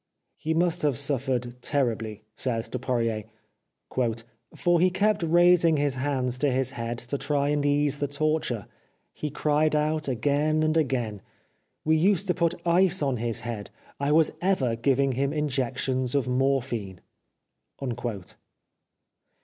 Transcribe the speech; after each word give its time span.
"He 0.45 0.55
must 0.55 0.81
have 0.81 0.97
suffered 0.97 1.61
terribly," 1.61 2.23
says 2.35 2.67
Du 2.69 2.79
poirier," 2.79 3.25
for 4.55 4.79
he 4.79 4.89
kept 4.89 5.21
raising 5.21 5.77
his 5.77 5.93
hands 5.93 6.39
to 6.39 6.49
his 6.51 6.71
head 6.71 6.97
to 6.97 7.19
try 7.19 7.49
and 7.49 7.63
ease 7.63 7.99
the 7.99 8.07
torture. 8.07 8.65
He 9.13 9.29
cried 9.29 9.75
out 9.75 10.07
again 10.07 10.63
and 10.63 10.75
again. 10.75 11.21
We 11.85 11.97
used 11.97 12.25
to 12.29 12.33
put 12.33 12.55
ice 12.65 13.03
on 13.03 13.17
his 13.17 13.41
head. 13.41 13.69
I 13.99 14.11
was 14.11 14.31
ever 14.41 14.75
giving 14.75 15.11
him 15.11 15.31
injections 15.31 16.15
of 16.15 16.27
morphine." 16.27 17.01